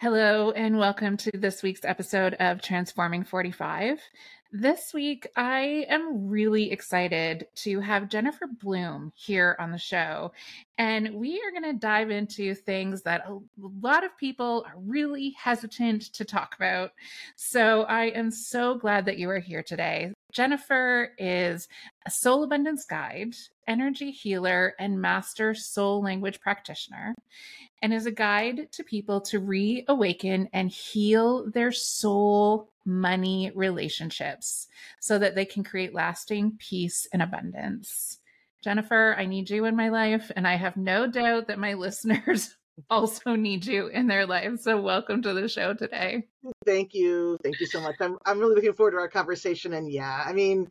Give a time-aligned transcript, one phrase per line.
[0.00, 4.00] Hello, and welcome to this week's episode of Transforming 45.
[4.50, 10.32] This week, I am really excited to have Jennifer Bloome here on the show.
[10.78, 13.40] And we are going to dive into things that a
[13.82, 16.92] lot of people are really hesitant to talk about.
[17.36, 20.14] So I am so glad that you are here today.
[20.32, 21.68] Jennifer is
[22.06, 23.34] a soul abundance guide,
[23.70, 27.14] energy healer, and master soul language practitioner
[27.80, 34.66] and is a guide to people to reawaken and heal their soul money relationships
[35.00, 38.18] so that they can create lasting peace and abundance.
[38.62, 42.56] Jennifer, I need you in my life, and I have no doubt that my listeners
[42.90, 44.64] also need you in their lives.
[44.64, 46.24] So, welcome to the show today.
[46.66, 47.38] Thank you.
[47.42, 47.94] Thank you so much.
[48.00, 49.74] I'm, I'm really looking forward to our conversation.
[49.74, 50.68] And yeah, I mean,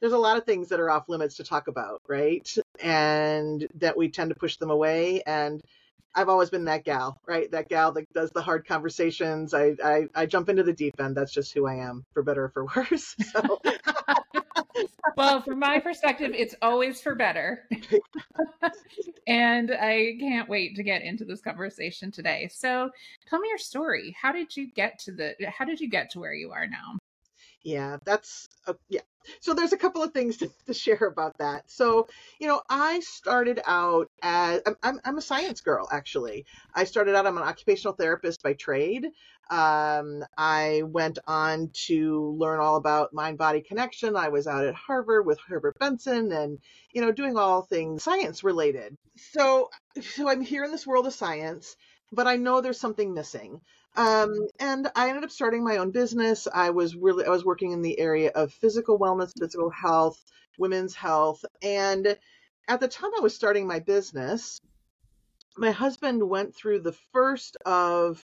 [0.00, 2.48] there's a lot of things that are off limits to talk about, right?
[2.80, 5.22] And that we tend to push them away.
[5.26, 5.60] And
[6.14, 7.50] I've always been that gal, right?
[7.50, 9.54] That gal that does the hard conversations.
[9.54, 11.16] I I, I jump into the deep end.
[11.16, 13.14] That's just who I am, for better or for worse.
[13.32, 13.60] So.
[15.16, 17.68] well, from my perspective, it's always for better.
[19.26, 22.48] and I can't wait to get into this conversation today.
[22.52, 22.90] So,
[23.28, 24.16] tell me your story.
[24.20, 26.98] How did you get to the how did you get to where you are now?
[27.62, 29.00] Yeah, that's a, yeah.
[29.40, 31.70] So there's a couple of things to, to, share about that.
[31.70, 32.08] So,
[32.38, 36.46] you know, I started out as I'm, I'm a science girl, actually.
[36.74, 39.06] I started out, I'm an occupational therapist by trade.
[39.50, 44.14] Um, I went on to learn all about mind body connection.
[44.14, 46.58] I was out at Harvard with Herbert Benson and,
[46.92, 48.96] you know, doing all things science related.
[49.32, 51.76] So, so I'm here in this world of science,
[52.12, 53.60] but I know there's something missing.
[53.98, 56.46] Um, and I ended up starting my own business.
[56.52, 60.22] I was really I was working in the area of physical wellness, physical health,
[60.56, 62.16] women's health, and
[62.68, 64.60] at the time I was starting my business,
[65.56, 68.24] my husband went through the first of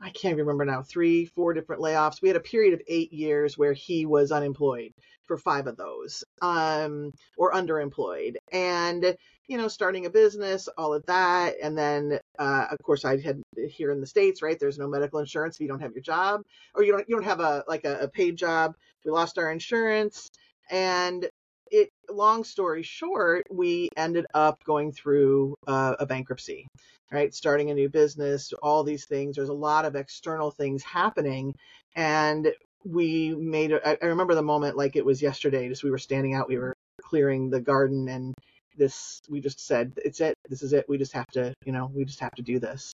[0.00, 2.20] I can't remember now, three, four different layoffs.
[2.20, 4.92] We had a period of eight years where he was unemployed
[5.26, 8.34] for five of those, um, or underemployed.
[8.52, 11.54] And, you know, starting a business, all of that.
[11.62, 14.58] And then, uh, of course, I had here in the States, right?
[14.58, 16.42] There's no medical insurance if you don't have your job
[16.74, 18.74] or you don't, you don't have a, like a, a paid job.
[19.04, 20.28] We lost our insurance.
[20.70, 21.28] And
[21.72, 26.66] it long story short we ended up going through uh, a bankruptcy
[27.10, 31.54] right starting a new business all these things there's a lot of external things happening
[31.96, 32.52] and
[32.84, 36.48] we made I remember the moment like it was yesterday just we were standing out
[36.48, 38.34] we were clearing the garden and
[38.76, 41.90] this we just said it's it this is it we just have to you know
[41.94, 42.92] we just have to do this.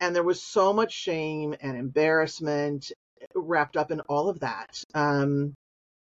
[0.00, 2.90] And there was so much shame and embarrassment
[3.34, 4.82] wrapped up in all of that.
[4.94, 5.54] Um,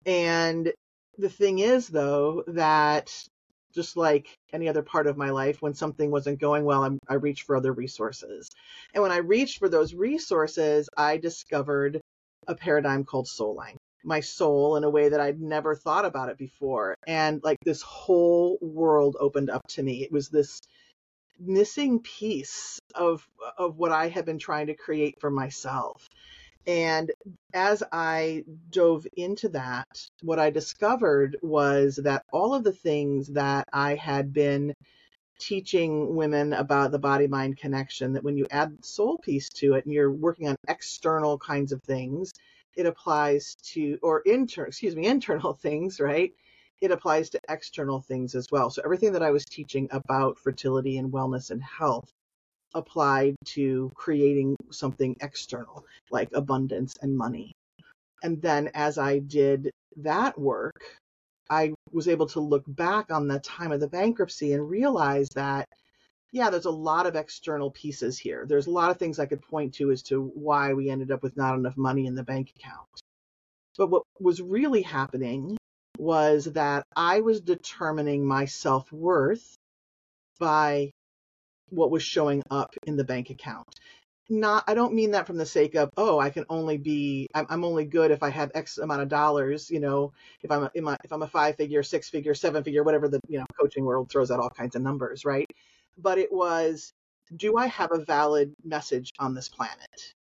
[0.06, 0.72] and
[1.18, 3.12] the thing is, though, that
[3.74, 7.16] just like any other part of my life, when something wasn't going well, I'm, I
[7.16, 8.50] reached for other resources.
[8.94, 12.00] And when I reached for those resources, I discovered
[12.48, 16.38] a paradigm called Soulline, my soul in a way that I'd never thought about it
[16.38, 16.96] before.
[17.08, 20.04] And like this whole world opened up to me.
[20.04, 20.60] It was this
[21.40, 23.26] missing piece of
[23.58, 26.08] of what I had been trying to create for myself.
[26.68, 27.12] And
[27.54, 29.88] as I dove into that,
[30.22, 34.74] what I discovered was that all of the things that I had been
[35.40, 39.86] teaching women about the body mind connection, that when you add soul piece to it
[39.86, 42.34] and you're working on external kinds of things,
[42.80, 46.34] it applies to, or internal, excuse me, internal things, right?
[46.82, 48.70] It applies to external things as well.
[48.70, 52.10] So everything that I was teaching about fertility and wellness and health
[52.74, 57.52] applied to creating something external like abundance and money.
[58.24, 60.80] And then as I did that work,
[61.50, 65.68] I was able to look back on the time of the bankruptcy and realize that,
[66.32, 68.46] yeah, there's a lot of external pieces here.
[68.48, 71.24] There's a lot of things I could point to as to why we ended up
[71.24, 72.88] with not enough money in the bank account.
[73.78, 75.58] But what was really happening
[75.98, 79.56] was that I was determining my self worth
[80.40, 80.92] by
[81.70, 83.68] what was showing up in the bank account.
[84.30, 87.46] not i don't mean that from the sake of oh i can only be i'm,
[87.50, 90.72] I'm only good if i have x amount of dollars you know if i'm a,
[91.04, 94.10] if i'm a five figure six figure seven figure whatever the you know coaching world
[94.12, 95.48] throws out all kinds of numbers right
[96.02, 96.92] but it was
[97.36, 100.14] do i have a valid message on this planet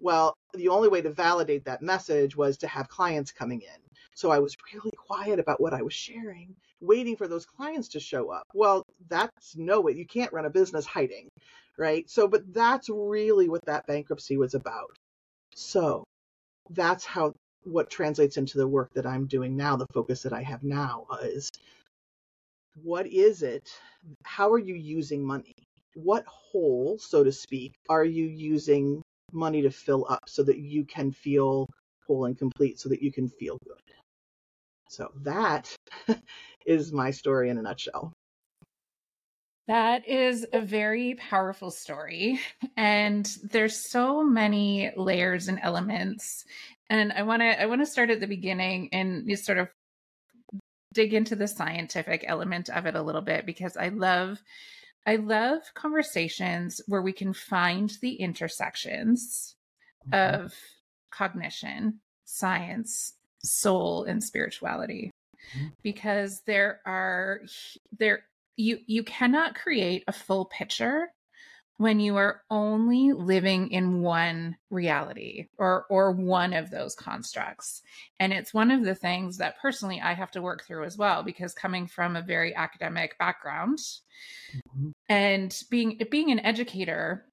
[0.00, 3.80] well the only way to validate that message was to have clients coming in
[4.14, 8.00] so i was really quiet about what i was sharing waiting for those clients to
[8.00, 11.28] show up well that's no way you can't run a business hiding
[11.78, 12.08] right?
[12.08, 14.96] So, but that's really what that bankruptcy was about.
[15.54, 16.04] So,
[16.70, 17.32] that's how
[17.64, 21.06] what translates into the work that I'm doing now, the focus that I have now
[21.22, 21.50] is
[22.74, 23.68] what is it?
[24.24, 25.54] How are you using money?
[25.94, 29.02] What hole, so to speak, are you using
[29.32, 31.66] money to fill up so that you can feel
[32.06, 33.76] whole and complete, so that you can feel good?
[34.88, 35.74] So that
[36.66, 38.12] is my story in a nutshell.
[39.68, 42.40] That is a very powerful story.
[42.76, 46.44] And there's so many layers and elements.
[46.90, 49.68] And I want to I want to start at the beginning and just sort of
[50.92, 54.42] dig into the scientific element of it a little bit because I love
[55.06, 59.56] I love conversations where we can find the intersections
[60.08, 60.44] mm-hmm.
[60.44, 60.54] of
[61.10, 65.10] cognition, science, soul and spirituality
[65.56, 65.68] mm-hmm.
[65.82, 67.40] because there are
[67.98, 68.24] there
[68.56, 71.12] you you cannot create a full picture
[71.78, 77.82] when you are only living in one reality or or one of those constructs
[78.20, 81.22] and it's one of the things that personally i have to work through as well
[81.22, 83.78] because coming from a very academic background
[84.54, 84.90] mm-hmm.
[85.08, 87.24] and being being an educator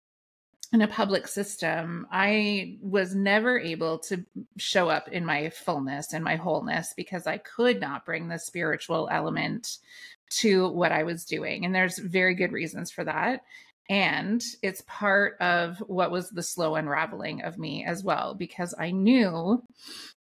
[0.71, 4.25] in a public system i was never able to
[4.57, 9.09] show up in my fullness and my wholeness because i could not bring the spiritual
[9.11, 9.79] element
[10.29, 11.65] to what I was doing.
[11.65, 13.41] And there's very good reasons for that.
[13.89, 18.91] And it's part of what was the slow unraveling of me as well, because I
[18.91, 19.63] knew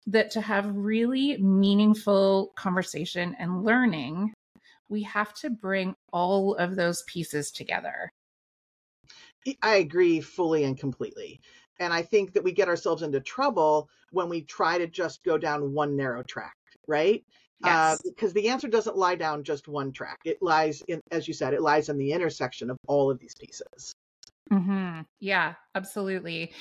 [0.06, 4.34] that to have really meaningful conversation and learning,
[4.90, 8.10] we have to bring all of those pieces together.
[9.62, 11.40] I agree fully and completely.
[11.80, 15.38] And I think that we get ourselves into trouble when we try to just go
[15.38, 16.56] down one narrow track,
[16.86, 17.24] right?
[17.64, 17.76] Uh, yes.
[17.76, 20.18] Uh, because the answer doesn't lie down just one track.
[20.24, 23.34] It lies in, as you said, it lies in the intersection of all of these
[23.34, 23.94] pieces.
[24.52, 25.00] Mm-hmm.
[25.20, 26.52] Yeah, absolutely.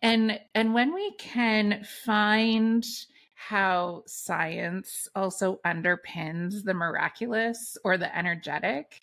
[0.00, 2.86] And and when we can find
[3.34, 9.00] how science also underpins the miraculous or the energetic,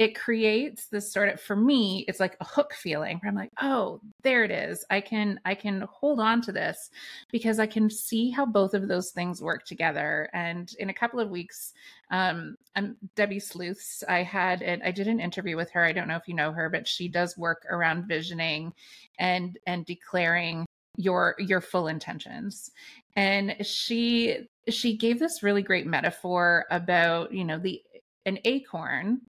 [0.00, 3.52] it creates this sort of for me it's like a hook feeling where i'm like
[3.60, 4.84] oh there it is.
[4.90, 6.90] I can i can hold on to this
[7.30, 10.28] because i can see how both of those things work together.
[10.32, 11.74] And in a couple of weeks
[12.10, 15.84] um i'm debbie sleuths i had and i did an interview with her.
[15.84, 18.72] I don't know if you know her but she does work around visioning
[19.18, 20.66] and and declaring
[20.96, 22.70] your your full intentions.
[23.16, 27.82] And she she gave this really great metaphor about you know the
[28.26, 29.20] an acorn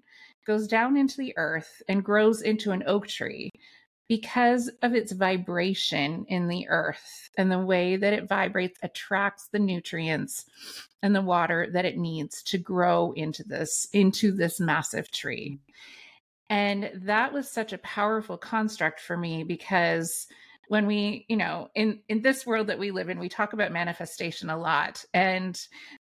[0.50, 3.52] goes down into the earth and grows into an oak tree
[4.08, 9.60] because of its vibration in the earth and the way that it vibrates attracts the
[9.60, 10.46] nutrients
[11.04, 15.60] and the water that it needs to grow into this into this massive tree.
[16.48, 20.26] And that was such a powerful construct for me because
[20.66, 23.70] when we you know in in this world that we live in we talk about
[23.70, 25.04] manifestation a lot.
[25.14, 25.56] And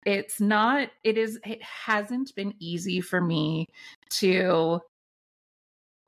[0.05, 3.67] it's not it is it hasn't been easy for me
[4.09, 4.79] to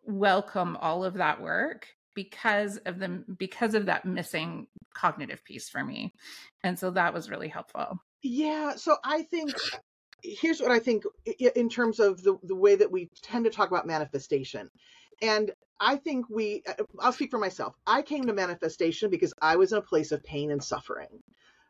[0.06, 5.84] welcome all of that work because of the because of that missing cognitive piece for
[5.84, 6.14] me.
[6.64, 8.00] And so that was really helpful.
[8.24, 9.54] Yeah so i think
[10.24, 11.04] here's what i think
[11.56, 14.70] in terms of the, the way that we tend to talk about manifestation.
[15.22, 17.76] And i think we uh, i'll speak for myself.
[17.86, 21.22] I came to manifestation because i was in a place of pain and suffering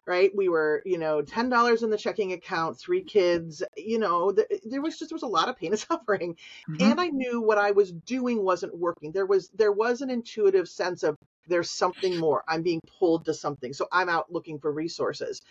[0.07, 0.33] right?
[0.35, 3.61] We were, you know, ten dollars in the checking account, three kids.
[3.75, 6.37] You know, th- there was just there was a lot of pain and suffering,
[6.69, 6.91] mm-hmm.
[6.91, 9.11] and I knew what I was doing wasn't working.
[9.11, 11.15] There was there was an intuitive sense of
[11.47, 12.43] there's something more.
[12.47, 15.41] I'm being pulled to something, so I'm out looking for resources.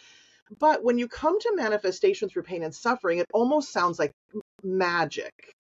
[0.59, 4.13] But when you come to manifestation through pain and suffering, it almost sounds like
[4.63, 5.57] magic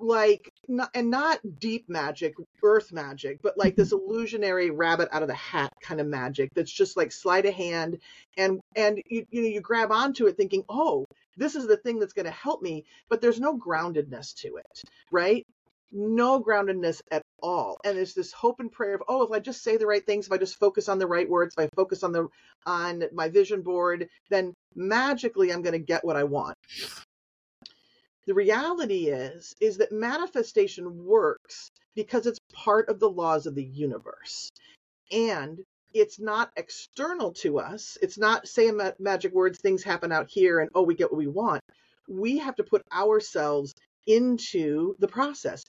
[0.00, 5.28] like not, and not deep magic earth magic but like this illusionary rabbit out of
[5.28, 7.98] the hat kind of magic that's just like sleight of hand
[8.36, 11.04] and and you, you know you grab onto it thinking oh
[11.36, 14.82] this is the thing that's going to help me but there's no groundedness to it
[15.10, 15.46] right?
[15.92, 19.62] No groundedness at all and there's this hope and prayer of oh if i just
[19.62, 22.02] say the right things if i just focus on the right words if i focus
[22.02, 22.26] on the
[22.64, 26.56] on my vision board then magically i'm going to get what i want
[28.26, 33.64] The reality is is that manifestation works because it's part of the laws of the
[33.64, 34.50] universe.
[35.12, 35.62] And
[35.92, 37.98] it's not external to us.
[38.02, 41.18] It's not saying ma- magic words, things happen out here and oh, we get what
[41.18, 41.62] we want.
[42.08, 43.74] We have to put ourselves
[44.06, 45.62] into the process,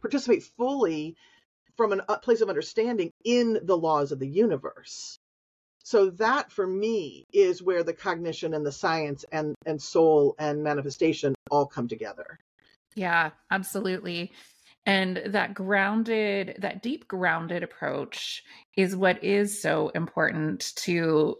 [0.00, 1.16] participate fully
[1.76, 5.18] from a uh, place of understanding in the laws of the universe.
[5.84, 10.62] So that for me is where the cognition and the science and, and soul and
[10.62, 12.38] manifestation all come together.
[12.94, 14.32] Yeah, absolutely.
[14.86, 18.44] And that grounded, that deep grounded approach
[18.76, 21.38] is what is so important to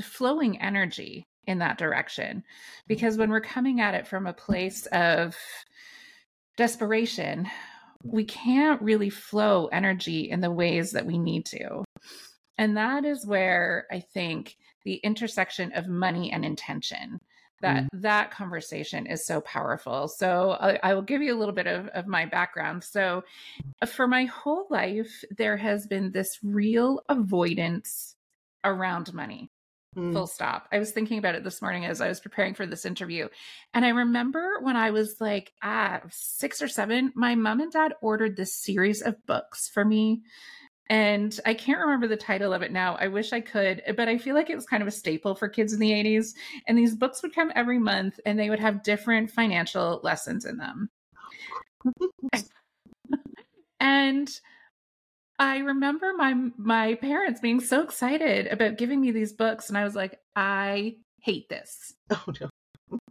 [0.00, 2.42] flowing energy in that direction.
[2.86, 5.36] Because when we're coming at it from a place of
[6.56, 7.46] desperation,
[8.02, 11.84] we can't really flow energy in the ways that we need to.
[12.58, 17.20] And that is where I think the intersection of money and intention
[17.60, 17.88] that mm.
[17.92, 21.88] that conversation is so powerful so I, I, will give you a little bit of,
[21.88, 23.24] of my background so
[23.86, 28.14] for my whole life there has been this real avoidance
[28.64, 29.50] around money
[29.96, 30.12] mm.
[30.12, 32.84] full stop i was thinking about it this morning as i was preparing for this
[32.84, 33.28] interview
[33.72, 37.94] and i remember when i was like ah, six or seven my mom and dad
[38.02, 40.22] ordered this series of books for me
[40.88, 42.96] and I can't remember the title of it now.
[43.00, 45.48] I wish I could, but I feel like it was kind of a staple for
[45.48, 46.34] kids in the 80s.
[46.68, 50.58] And these books would come every month and they would have different financial lessons in
[50.58, 50.88] them.
[53.80, 54.40] and
[55.38, 59.84] I remember my my parents being so excited about giving me these books and I
[59.84, 61.94] was like, I hate this.
[62.10, 62.48] Oh no.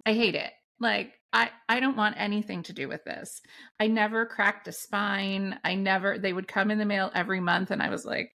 [0.05, 0.53] I hate it.
[0.79, 3.41] Like I, I don't want anything to do with this.
[3.79, 5.59] I never cracked a spine.
[5.65, 8.31] I never, they would come in the mail every month, and I was like,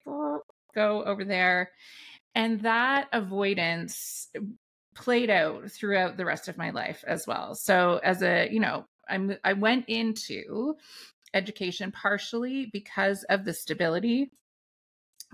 [0.75, 1.71] go over there.
[2.35, 4.29] And that avoidance
[4.97, 7.55] played out throughout the rest of my life as well.
[7.55, 10.75] So, as a, you know, I'm, I went into
[11.35, 14.31] education partially because of the stability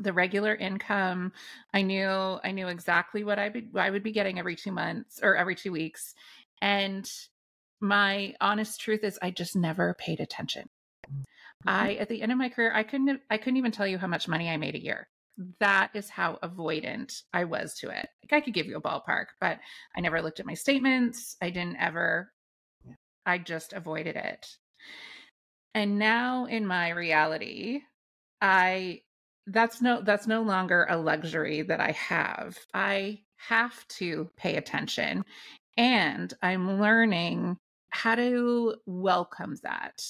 [0.01, 1.33] the regular income
[1.73, 2.09] i knew
[2.43, 5.55] i knew exactly what i would i would be getting every 2 months or every
[5.55, 6.15] 2 weeks
[6.61, 7.09] and
[7.81, 10.69] my honest truth is I just never paid attention.
[11.07, 11.69] Mm-hmm.
[11.69, 14.07] I at the end of my career I couldn't I couldn't even tell you how
[14.07, 15.09] much money I made a year.
[15.61, 18.09] That is how avoidant I was to it.
[18.23, 19.59] Like I could give you a ballpark, but
[19.97, 21.37] I never looked at my statements.
[21.43, 22.33] I didn't ever
[23.27, 24.47] I just avoided it.
[25.75, 27.81] And now in my reality,
[28.41, 29.01] I
[29.47, 32.57] that's no that's no longer a luxury that I have.
[32.73, 35.25] I have to pay attention
[35.77, 37.57] and I'm learning
[37.91, 40.03] how to welcome that.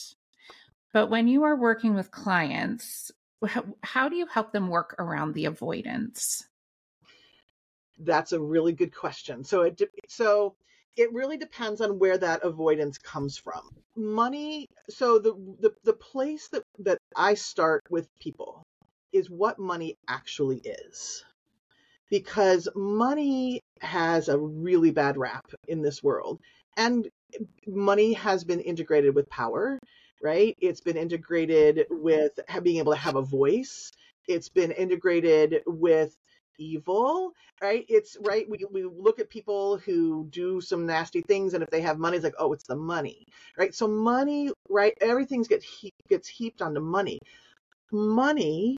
[0.93, 3.11] But when you are working with clients,
[3.47, 6.47] how, how do you help them work around the avoidance?
[7.99, 9.45] That's a really good question.
[9.45, 10.55] So it so
[10.97, 13.71] it really depends on where that avoidance comes from.
[13.97, 18.63] Money, so the the, the place that, that I start with people
[19.13, 21.25] is what money actually is.
[22.19, 26.39] Because money has a really bad rap in this world.
[26.77, 27.09] And
[27.67, 29.81] money has been integrated with power,
[30.23, 30.55] right?
[30.61, 33.91] It's been integrated with being able to have a voice.
[34.29, 36.15] It's been integrated with
[36.57, 37.85] evil, right?
[37.89, 38.47] It's right.
[38.49, 42.17] We, we look at people who do some nasty things, and if they have money,
[42.17, 43.25] it's like, oh, it's the money,
[43.59, 43.75] right?
[43.75, 44.95] So money, right?
[45.01, 47.19] Everything's gets he- gets heaped onto money.
[47.93, 48.77] Money,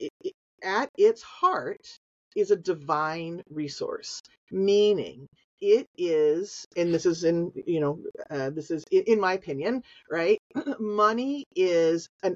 [0.00, 1.98] it, it, at its heart,
[2.34, 5.28] is a divine resource, meaning
[5.60, 7.98] it is, and this is in, you know,
[8.30, 10.40] uh, this is in, my opinion, right?
[10.78, 12.32] Money is a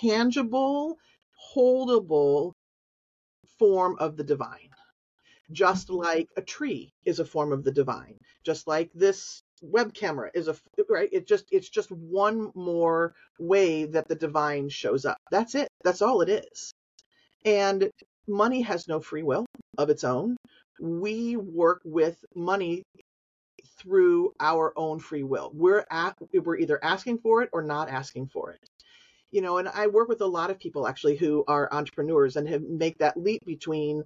[0.00, 0.98] tangible,
[1.54, 2.52] holdable
[3.58, 4.70] form of the divine.
[5.52, 6.04] Just mm-hmm.
[6.04, 10.48] like a tree is a form of the divine, just like this web camera is
[10.48, 10.56] a
[10.90, 15.68] right it just it's just one more way that the divine shows up that's it
[15.82, 16.74] that's all it is
[17.46, 17.90] and
[18.26, 19.46] money has no free will
[19.78, 20.36] of its own
[20.80, 22.82] we work with money
[23.78, 25.50] through our own free will.
[25.54, 28.60] We're at, we're either asking for it or not asking for it.
[29.30, 32.48] You know, and I work with a lot of people actually who are entrepreneurs and
[32.48, 34.04] have make that leap between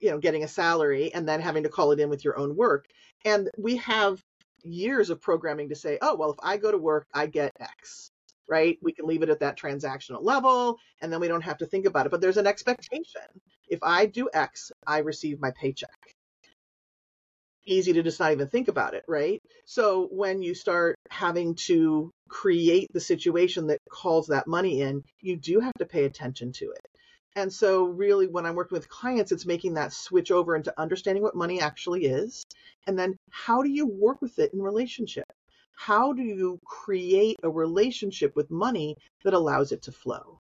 [0.00, 2.56] you know getting a salary and then having to call it in with your own
[2.56, 2.86] work.
[3.24, 4.22] And we have
[4.62, 8.10] years of programming to say, oh, well, if I go to work, I get X
[8.48, 8.78] right?
[8.82, 11.86] We can leave it at that transactional level and then we don't have to think
[11.86, 12.10] about it.
[12.10, 13.22] But there's an expectation.
[13.68, 16.14] If I do X, I receive my paycheck.
[17.64, 19.42] Easy to just not even think about it, right?
[19.64, 25.36] So when you start having to create the situation that calls that money in, you
[25.36, 26.86] do have to pay attention to it.
[27.36, 31.22] And so, really, when I'm working with clients, it's making that switch over into understanding
[31.22, 32.42] what money actually is.
[32.86, 35.26] And then, how do you work with it in relationship?
[35.76, 40.40] How do you create a relationship with money that allows it to flow?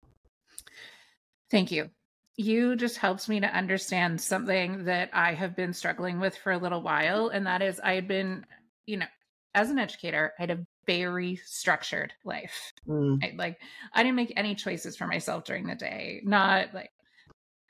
[1.51, 1.91] Thank you.
[2.37, 6.59] You just helped me to understand something that I have been struggling with for a
[6.59, 7.29] little while.
[7.29, 8.47] And that is, I had been,
[8.87, 9.07] you know,
[9.55, 12.73] as an educator, I had a very structured life.
[12.89, 13.23] Mm.
[13.23, 13.59] I, like,
[13.93, 16.91] I didn't make any choices for myself during the day, not like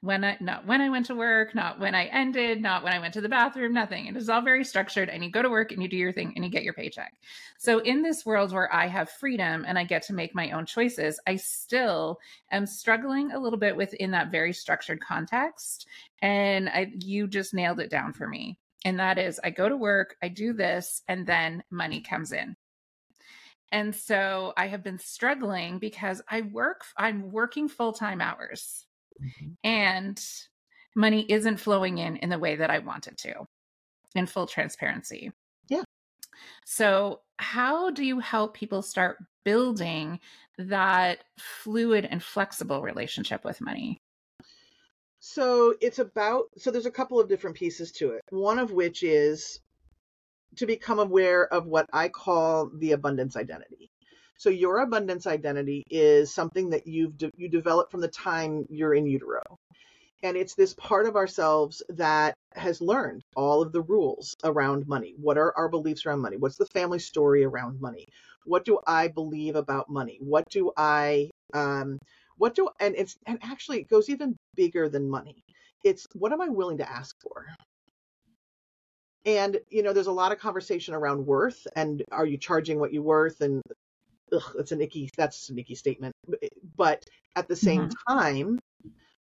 [0.03, 2.99] when I not when I went to work, not when I ended, not when I
[2.99, 4.07] went to the bathroom, nothing.
[4.07, 6.33] It is all very structured and you go to work and you do your thing
[6.35, 7.15] and you get your paycheck.
[7.57, 10.67] So in this world where I have freedom and I get to make my own
[10.67, 12.19] choices, I still
[12.51, 15.87] am struggling a little bit within that very structured context
[16.21, 18.59] and I you just nailed it down for me.
[18.85, 22.57] And that is I go to work, I do this and then money comes in.
[23.71, 28.85] And so I have been struggling because I work I'm working full-time hours
[29.23, 29.53] mm-hmm.
[29.65, 30.23] and
[30.95, 33.47] money isn't flowing in in the way that I want it to
[34.15, 35.33] in full transparency.
[35.69, 35.85] Yeah.
[36.65, 40.21] So, how do you help people start building
[40.59, 43.99] that fluid and flexible relationship with money?
[45.21, 48.23] So, it's about, so there's a couple of different pieces to it.
[48.31, 49.61] One of which is
[50.57, 53.92] to become aware of what I call the abundance identity.
[54.43, 58.93] So your abundance identity is something that you've de- you develop from the time you're
[58.93, 59.41] in utero.
[60.25, 65.15] And it's this part of ourselves that has learned all of the rules around money.
[65.17, 66.39] What are our beliefs around money?
[66.39, 68.05] What's the family story around money?
[68.45, 70.19] What do I believe about money?
[70.21, 71.97] What do I um
[72.37, 75.45] what do and it's and actually it goes even bigger than money.
[75.85, 77.47] It's what am I willing to ask for?
[79.25, 82.93] and you know there's a lot of conversation around worth and are you charging what
[82.93, 83.63] you're worth and
[84.33, 86.15] ugh, that's an icky that's an icky statement.
[86.77, 87.05] But
[87.37, 88.19] at the same mm-hmm.
[88.19, 88.59] time,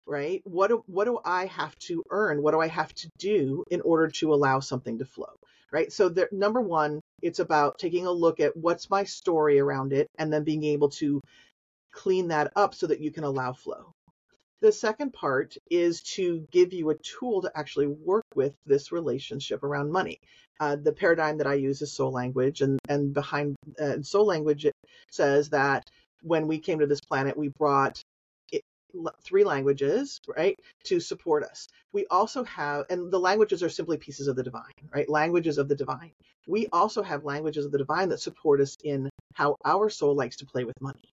[0.06, 0.42] right?
[0.44, 2.42] What do what do I have to earn?
[2.42, 5.34] What do I have to do in order to allow something to flow?
[5.72, 5.92] Right.
[5.92, 10.08] So the, number one, it's about taking a look at what's my story around it
[10.18, 11.20] and then being able to
[11.92, 13.92] clean that up so that you can allow flow.
[14.62, 19.62] The second part is to give you a tool to actually work with this relationship
[19.62, 20.18] around money.
[20.58, 24.66] Uh, the paradigm that I use is soul language, and and behind uh, soul language
[25.10, 25.90] says that
[26.22, 28.02] when we came to this planet, we brought
[28.52, 28.62] it,
[29.22, 31.68] three languages, right, to support us.
[31.92, 35.08] We also have, and the languages are simply pieces of the divine, right?
[35.08, 36.12] Languages of the divine.
[36.46, 40.36] We also have languages of the divine that support us in how our soul likes
[40.36, 41.12] to play with money.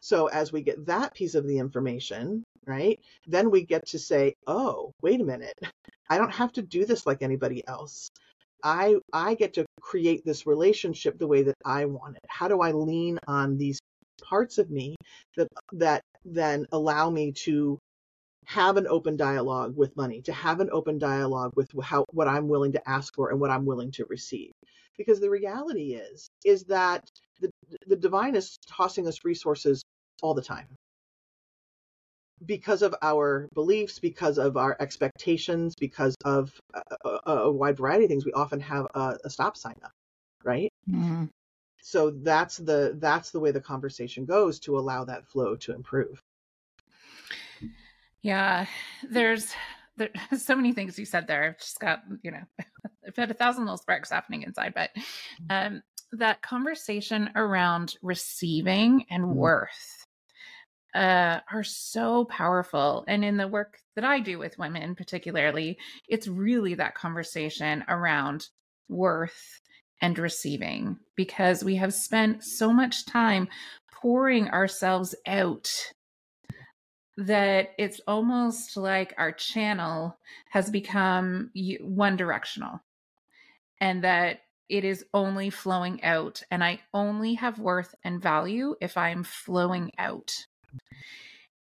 [0.00, 4.34] So as we get that piece of the information, right, then we get to say,
[4.46, 5.58] oh, wait a minute,
[6.10, 8.10] I don't have to do this like anybody else.
[8.62, 12.24] I I get to create this relationship the way that I want it.
[12.28, 13.78] How do I lean on these
[14.22, 14.96] parts of me
[15.36, 17.78] that that then allow me to
[18.46, 22.48] have an open dialogue with money, to have an open dialogue with how what I'm
[22.48, 24.52] willing to ask for and what I'm willing to receive.
[24.96, 27.08] Because the reality is is that
[27.40, 27.50] the
[27.86, 29.82] the divine is tossing us resources
[30.22, 30.66] all the time
[32.46, 38.04] because of our beliefs, because of our expectations, because of a, a, a wide variety
[38.04, 39.92] of things, we often have a, a stop sign up,
[40.44, 40.72] right?
[40.88, 41.26] Mm-hmm.
[41.82, 46.20] So that's the that's the way the conversation goes to allow that flow to improve.
[48.22, 48.66] Yeah,
[49.08, 49.52] there's
[49.96, 50.12] there's
[50.44, 51.44] so many things you said there.
[51.44, 52.42] I've just got you know,
[53.06, 54.90] I've had a thousand little sparks happening inside, but
[55.50, 59.34] um, that conversation around receiving and mm-hmm.
[59.34, 59.97] worth
[60.94, 63.04] uh, are so powerful.
[63.08, 68.48] And in the work that I do with women, particularly, it's really that conversation around
[68.88, 69.60] worth
[70.00, 73.48] and receiving because we have spent so much time
[73.92, 75.70] pouring ourselves out
[77.16, 80.16] that it's almost like our channel
[80.50, 82.80] has become one directional
[83.80, 88.96] and that it is only flowing out and i only have worth and value if
[88.96, 90.32] i'm flowing out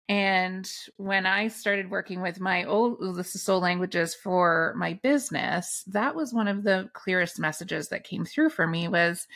[0.08, 5.84] and when I started working with my old this is soul languages for my business,
[5.86, 9.26] that was one of the clearest messages that came through for me was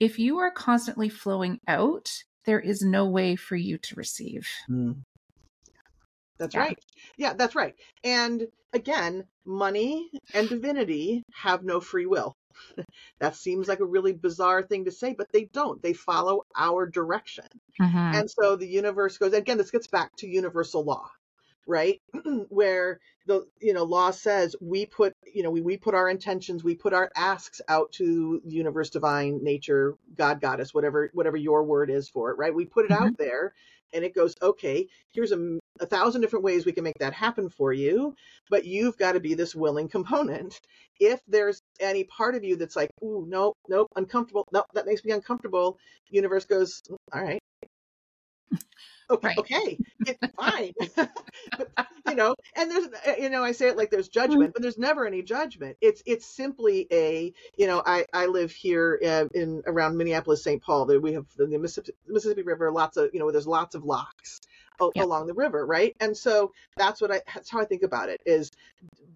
[0.00, 2.10] if you are constantly flowing out,
[2.44, 4.48] there is no way for you to receive.
[4.68, 5.02] Mm.
[6.38, 6.60] That's yeah.
[6.60, 6.78] right.
[7.16, 7.74] Yeah, that's right.
[8.02, 12.34] And again, money and divinity have no free will.
[13.20, 15.82] that seems like a really bizarre thing to say, but they don't.
[15.82, 17.46] They follow our direction.
[17.80, 17.96] Mm-hmm.
[17.96, 21.10] And so the universe goes, again, this gets back to universal law,
[21.66, 22.00] right?
[22.48, 26.64] Where the, you know, law says we put, you know, we, we put our intentions,
[26.64, 31.64] we put our asks out to the universe, divine, nature, God, goddess, whatever, whatever your
[31.64, 32.54] word is for it, right?
[32.54, 33.04] We put it mm-hmm.
[33.04, 33.54] out there
[33.92, 37.48] and it goes, okay, here's a, a thousand different ways we can make that happen
[37.48, 38.14] for you,
[38.50, 40.60] but you've got to be this willing component.
[40.98, 44.46] If there's, any part of you that's like, ooh, nope, nope, uncomfortable.
[44.52, 45.78] Nope, that makes me uncomfortable.
[46.10, 47.40] Universe goes, all right.
[49.10, 49.38] Okay, Right.
[49.38, 50.72] okay, it's fine.
[51.58, 51.68] But,
[52.06, 54.78] you know, and there's, uh, you know, I say it like there's judgment, but there's
[54.78, 55.76] never any judgment.
[55.80, 60.62] It's, it's simply a, you know, I, I live here uh, in around Minneapolis, St.
[60.62, 60.86] Paul.
[60.86, 63.84] There we have the, the Mississippi, Mississippi River, lots of, you know, there's lots of
[63.84, 64.40] locks
[64.80, 65.04] Yeah.
[65.04, 65.94] along the river, right?
[66.00, 68.20] And so that's what I, that's how I think about it.
[68.26, 68.50] Is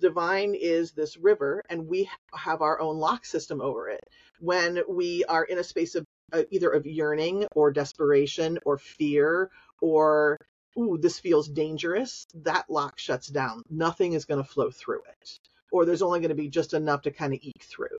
[0.01, 4.01] divine is this river, and we have our own lock system over it.
[4.41, 9.51] When we are in a space of uh, either of yearning or desperation or fear
[9.81, 10.39] or
[10.79, 13.63] ooh, this feels dangerous, that lock shuts down.
[13.71, 15.39] Nothing is going to flow through it,
[15.73, 17.99] or there's only going to be just enough to kind of eke through.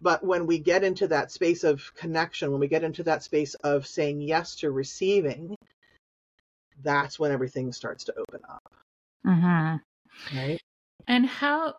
[0.00, 3.54] But when we get into that space of connection, when we get into that space
[3.56, 5.54] of saying yes to receiving,
[6.82, 8.72] that's when everything starts to open up,
[9.26, 10.38] Mm-hmm.
[10.38, 10.60] right?
[11.08, 11.74] And how,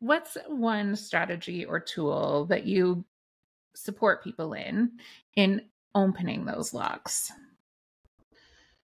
[0.00, 3.04] what's one strategy or tool that you
[3.74, 4.92] support people in,
[5.36, 5.62] in
[5.94, 7.32] opening those locks?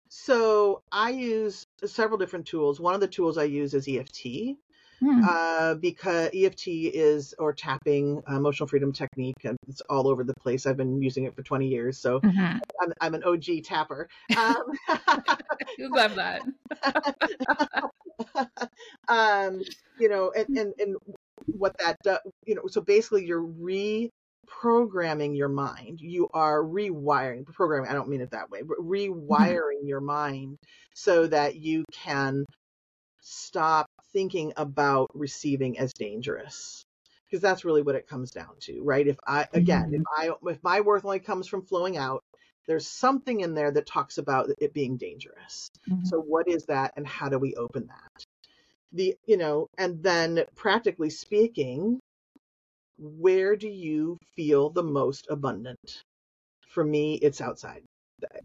[0.09, 2.81] So I use several different tools.
[2.81, 4.57] One of the tools I use is EFT.
[5.01, 5.21] Hmm.
[5.27, 10.35] uh, because EFT is or tapping uh, emotional freedom technique, and it's all over the
[10.43, 10.67] place.
[10.67, 12.61] I've been using it for 20 years, so Mhm.
[12.83, 14.09] I'm, I'm an OG tapper.
[14.37, 14.63] Um,
[15.79, 16.43] You love that.
[19.09, 19.65] um,
[19.97, 20.97] you know, and, and and
[21.47, 26.01] what that does, you know, so basically you're reprogramming your mind.
[26.01, 27.91] You are rewiring, programming.
[27.91, 30.59] I don't mean it that way, but rewiring your mind
[30.95, 32.45] so that you can
[33.23, 36.85] stop thinking about receiving as dangerous
[37.27, 39.07] because that's really what it comes down to right?
[39.07, 42.23] If i again if i if my worth only comes from flowing out
[42.67, 45.71] there's something in there that talks about it being dangerous.
[45.89, 46.05] Mhm.
[46.07, 48.25] so what is that and how do we open that?
[48.93, 52.01] The you know and then practically speaking
[52.99, 56.03] where do you feel the most abundant?
[56.69, 57.83] For me it's outside.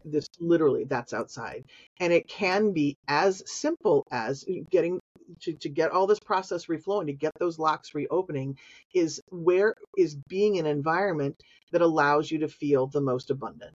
[0.05, 1.65] This literally that's outside.
[1.99, 4.99] And it can be as simple as getting
[5.41, 8.57] to, to get all this process reflowing to get those locks reopening
[8.93, 11.35] is where is being an environment
[11.71, 13.73] that allows you to feel the most abundant.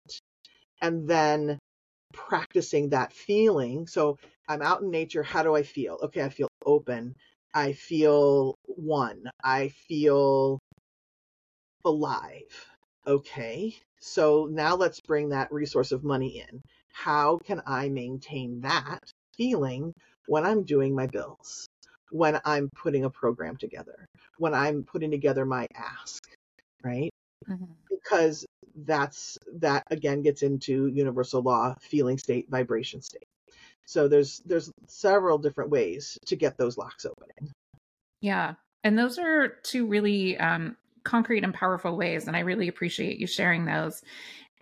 [0.81, 1.60] And then
[2.13, 3.88] practicing that feeling.
[3.88, 5.99] So i'm out in nature how do i feel?
[6.03, 7.15] Okay i feel open.
[7.53, 9.23] I feel one.
[9.43, 10.60] I feel
[11.84, 12.67] alive.
[13.08, 16.62] Okay so now let's bring that resource of money in.
[16.93, 18.99] How can i maintain that
[19.38, 19.93] feeling
[20.27, 21.67] when i'm doing my bills
[22.11, 24.05] when i'm putting a program together
[24.38, 26.23] when i'm putting together my ask
[26.83, 27.11] right
[27.49, 27.67] Mhm.
[27.89, 28.45] because
[28.85, 33.27] that's that again gets into universal law feeling state vibration state
[33.85, 37.51] so there's there's several different ways to get those locks opening
[38.21, 38.55] Yeah.
[38.83, 42.27] And those are two really um, concrete and powerful ways.
[42.27, 44.01] And I really appreciate you sharing those.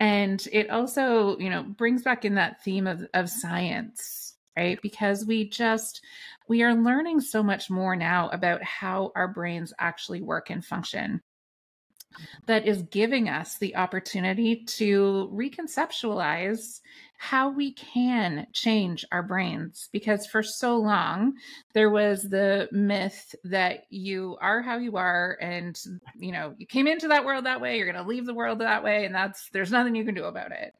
[0.00, 4.23] And it also, you know, brings back in that theme of, of science,
[4.56, 4.78] right?
[4.82, 6.00] Because we just,
[6.48, 11.22] we are learning so much more now about how our brains actually work and function
[12.46, 16.80] that is giving us the opportunity to reconceptualize
[17.16, 19.88] how we can change our brains.
[19.92, 21.34] Because for so long
[21.72, 25.80] there was the myth that you are how you are and
[26.16, 28.58] you know you came into that world that way you're going to leave the world
[28.58, 30.74] that way and that's there's nothing you can do about it.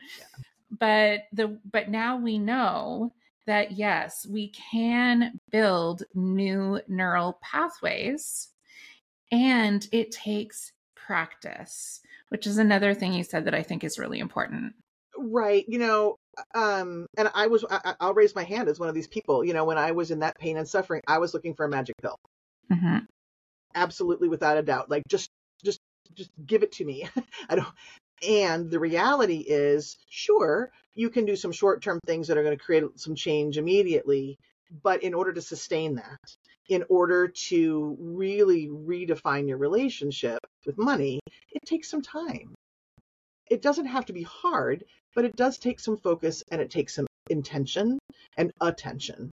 [0.71, 3.13] But the but now we know
[3.47, 8.49] that yes we can build new neural pathways
[9.33, 14.19] and it takes practice which is another thing you said that i think is really
[14.19, 14.73] important.
[15.17, 16.17] Right you know
[16.55, 19.45] um and i was I, I- i'll raise my hand as one of these people
[19.45, 21.69] you know when i was in that pain and suffering i was looking for a
[21.69, 22.17] magic pill.
[22.73, 23.07] Mhm.
[23.75, 25.31] absolutely without a doubt like just
[25.65, 25.79] just
[26.15, 27.09] just give it to me.
[27.49, 27.67] I don't
[28.27, 32.65] and the reality is sure you can do some short-term things that are going to
[32.65, 34.39] create some change immediately
[34.83, 36.19] but in order to sustain that
[36.69, 41.21] in order to really redefine your relationship with money
[41.53, 42.55] it takes some time.
[43.51, 46.95] It doesn't have to be hard but it does take some focus and it takes
[46.95, 47.99] some intention
[48.37, 49.31] and attention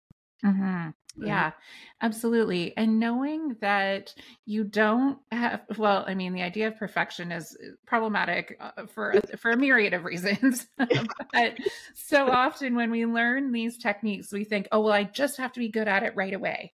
[0.44, 0.94] Mhm.
[1.18, 1.28] Right.
[1.28, 1.54] Yeah,
[2.02, 2.76] absolutely.
[2.76, 4.14] And knowing that
[4.46, 9.54] you don't have, well, I mean, the idea of perfection is problematic uh, for for
[9.54, 10.68] a myriad of reasons.
[10.78, 11.58] but
[11.94, 15.60] so often when we learn these techniques, we think, oh, well, I just have to
[15.62, 16.74] be good at it right away.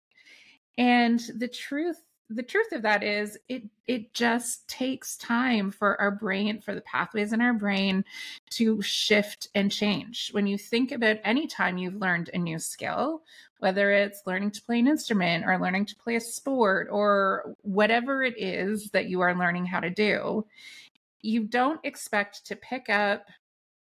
[0.78, 6.10] And the truth the truth of that is it it just takes time for our
[6.10, 8.04] brain for the pathways in our brain
[8.50, 13.22] to shift and change when you think about any time you've learned a new skill
[13.60, 18.24] whether it's learning to play an instrument or learning to play a sport or whatever
[18.24, 20.46] it is that you are learning how to do,
[21.22, 23.26] you don't expect to pick up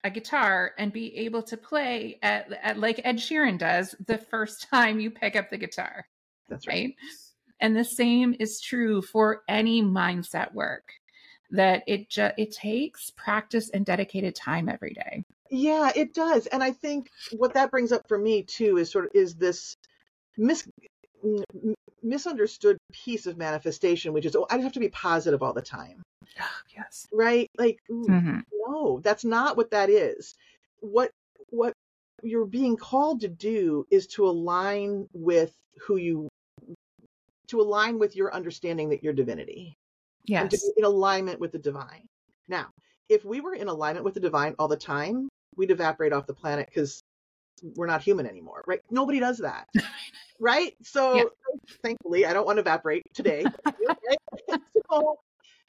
[0.03, 4.67] a guitar and be able to play at, at like Ed Sheeran does the first
[4.71, 6.05] time you pick up the guitar.
[6.47, 6.73] That's right.
[6.73, 6.95] right?
[7.59, 10.93] And the same is true for any mindset work
[11.51, 15.23] that it just it takes practice and dedicated time every day.
[15.49, 16.47] Yeah, it does.
[16.47, 19.75] And I think what that brings up for me too is sort of is this
[20.37, 20.67] mis
[22.01, 25.61] misunderstood piece of manifestation, which is, oh, I just have to be positive all the
[25.61, 26.01] time.
[26.75, 27.07] yes.
[27.11, 27.49] Right?
[27.57, 28.43] Like, Mhm.
[28.53, 30.35] no, that's not what that is.
[30.79, 31.11] What
[31.49, 31.73] what
[32.21, 36.27] you're being called to do is to align with who you
[37.49, 39.75] to align with your understanding that you're divinity
[40.35, 40.63] and to Yes.
[40.63, 42.05] be in alignment with the divine.
[42.47, 42.67] Now,
[43.09, 46.33] if we were in alignment with the divine all the time, we'd evaporate off the
[46.33, 47.01] planet because
[47.75, 48.79] we're not human anymore, right?
[48.89, 49.67] Nobody does that,
[50.39, 50.73] right?
[50.83, 51.23] So, Yeah.
[51.83, 53.45] thankfully, I don't want to evaporate today.
[54.07, 54.59] right?
[54.91, 55.19] so,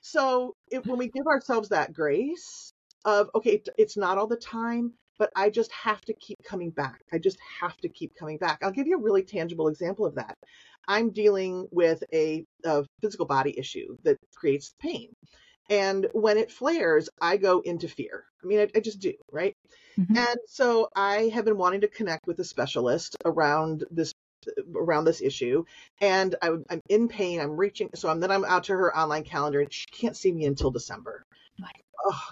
[0.01, 2.73] so if, when we give ourselves that grace
[3.05, 7.03] of, okay, it's not all the time, but I just have to keep coming back.
[7.13, 8.61] I just have to keep coming back.
[8.63, 10.35] I'll give you a really tangible example of that.
[10.89, 15.13] I'm dealing with a, a physical body issue that creates pain.
[15.69, 18.25] And when it flares, I go into fear.
[18.43, 19.55] I mean, I, I just do, right?
[19.99, 20.17] Mhm.
[20.17, 24.15] And so I have been wanting to connect with a specialist around this
[24.75, 25.65] around this issue
[26.01, 29.23] and I, am in pain i'm reaching so I'm, then i'm out to her online
[29.23, 31.23] calendar and she can't see me until december.
[32.07, 32.29] Oh,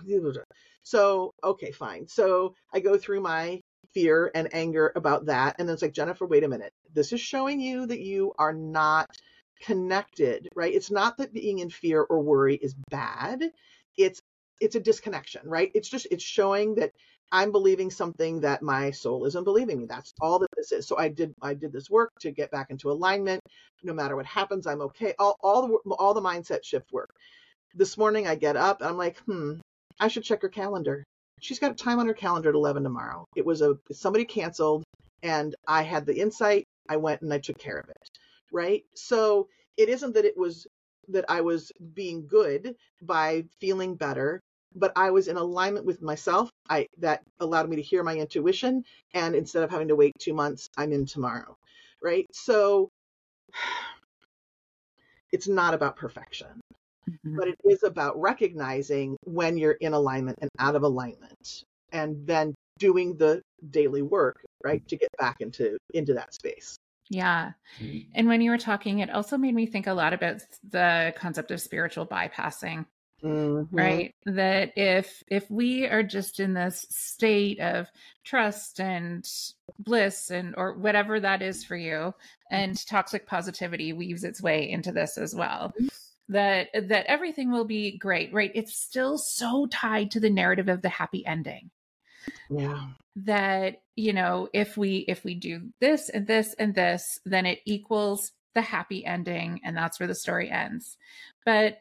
[0.82, 2.06] so okay fine.
[2.08, 3.60] So i go through my
[3.94, 6.72] fear and anger about that and then it's like jennifer wait a minute.
[6.94, 9.08] This is showing you that you are not
[9.62, 10.74] connected right?
[10.74, 13.42] It's not that being in fear or worry is bad.
[13.96, 14.20] It's
[14.60, 15.70] it's a disconnection right?
[15.74, 16.92] It's just it's showing that
[17.32, 19.86] i'm believing something that my soul isn't believing me.
[19.86, 20.86] That's all that this is.
[20.88, 23.42] So i did i did this work to get back into alignment.
[23.82, 25.14] No matter what happens i'm okay.
[25.18, 27.10] All all the all the mindset shift work
[27.74, 29.54] this morning i get up and i'm like hmm
[30.00, 31.04] i should check her calendar.
[31.40, 33.24] She's got a time on her calendar at 11 tomorrow.
[33.36, 34.82] It was a somebody canceled
[35.22, 38.08] and i had the insight i went and i took care of it
[38.52, 38.84] right?
[38.94, 40.66] So it isn't that it was
[41.08, 44.40] that i was being good by feeling better
[44.74, 48.84] but i was in alignment with myself i that allowed me to hear my intuition
[49.14, 51.56] and instead of having to wait 2 months i'm in tomorrow
[52.02, 52.26] right?
[52.32, 52.90] So
[55.32, 56.60] it's not about perfection
[57.24, 57.36] Mhm.
[57.36, 62.54] but it is about recognizing when you're in alignment and out of alignment and then
[62.78, 66.76] doing the daily work right to get back into into that space
[67.10, 67.52] Yeah.
[68.14, 71.50] And when you were talking, it also made me think a lot about the concept
[71.50, 72.84] of spiritual bypassing,
[73.22, 73.66] Mhm.
[73.72, 74.14] right?
[74.26, 77.90] That if if we are just in this state of
[78.24, 79.26] trust and
[79.78, 82.12] bliss and or whatever that is for you,
[82.50, 85.72] and toxic positivity weaves its way into this as well.
[86.28, 88.52] That that everything will be great, right?
[88.54, 91.70] It's still so tied to the narrative of the happy ending.
[92.50, 92.88] Yeah.
[93.16, 97.60] That you know if we if we do this and this and this then it
[97.64, 100.96] equals the happy ending and that's where the story ends.
[101.44, 101.78] But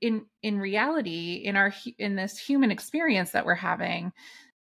[0.00, 4.12] in in reality in our in this human experience that we're having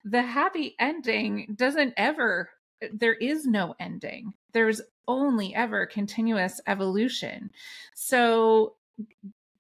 [0.04, 2.50] the happy ending doesn't ever
[2.92, 4.34] there is no ending.
[4.52, 7.50] There's only ever continuous evolution.
[7.94, 8.74] So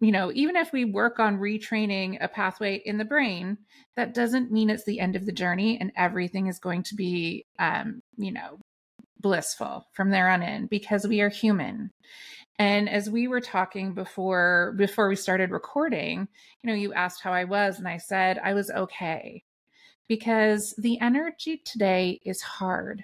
[0.00, 3.56] you know even if we work on retraining a pathway in the brain
[3.96, 7.46] that doesn't mean it's the end of the journey and everything is going to be
[7.58, 8.58] um you know
[9.20, 11.90] blissful from there on in because we are human.
[12.58, 16.28] And as we were talking before before we started recording
[16.62, 19.42] you know you asked how i was and i said i was okay
[20.08, 23.02] because the energy today is hard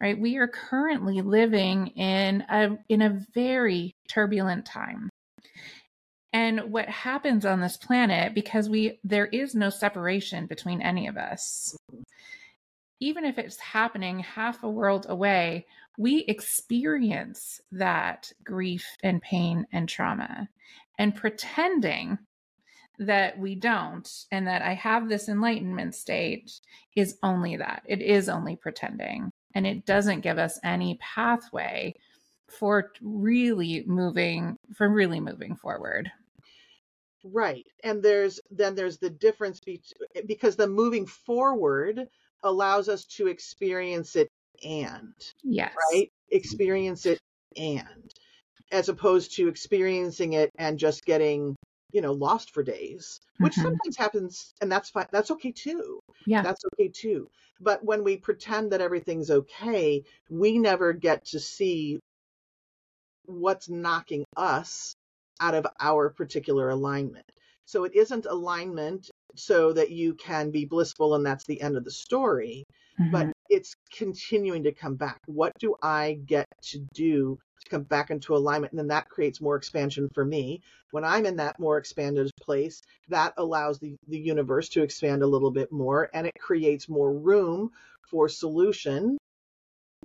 [0.00, 0.18] right?
[0.18, 5.10] We are currently living in a in a very turbulent time
[6.34, 11.16] and what happens on this planet because we there is no separation between any of
[11.16, 11.74] us.
[13.00, 15.66] Even if it's happening half a world away
[15.96, 20.48] we experience that grief and pain and trauma.
[20.98, 22.18] And pretending
[22.98, 26.60] that we don't and that i have this enlightenment state
[26.96, 27.82] is only that.
[27.86, 29.30] It is only pretending.
[29.54, 31.94] And it doesn't give us any pathway
[32.48, 36.10] for really moving for really moving forward
[37.24, 39.80] right and there's then there's the difference be-
[40.26, 42.08] because the moving forward
[42.42, 44.28] allows us to experience it
[44.64, 47.18] and yes right experience it
[47.56, 47.84] and
[48.72, 51.56] as opposed to experiencing it and just getting
[51.92, 53.62] you know, lost for days, which Mhm.
[53.62, 55.06] sometimes happens, and that's fine.
[55.12, 56.00] That's okay too.
[56.26, 56.42] Yeah.
[56.42, 57.30] That's okay too.
[57.60, 62.00] But when we pretend that everything's okay, we never get to see
[63.26, 64.94] what's knocking us
[65.40, 67.24] out of our particular alignment.
[67.66, 71.84] So it isn't alignment so that you can be blissful and that's the end of
[71.84, 72.64] the story,
[73.10, 73.32] but Mhm.
[73.48, 75.20] it's continuing to come back.
[75.26, 78.72] What do I get to do to come back into alignment?
[78.72, 80.62] And then that creates more expansion for me.
[80.90, 85.26] When I'm in that more expanded place, that allows the, the universe to expand a
[85.26, 87.70] little bit more and it creates more room
[88.10, 89.16] for solution,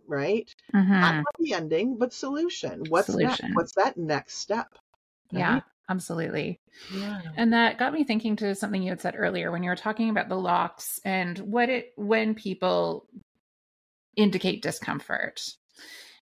[0.08, 0.54] right?
[1.02, 1.24] Not Mhm.
[1.26, 2.90] happy ending, but solution.
[2.90, 3.42] What's next?
[3.42, 3.54] Solution.
[3.54, 4.68] What's that next step?
[5.32, 6.60] Yeah, absolutely.
[6.94, 7.22] Yeah.
[7.36, 10.10] And that got me thinking to something you had said earlier when you were talking
[10.10, 13.08] about the locks and what it when people
[14.16, 15.42] indicate discomfort.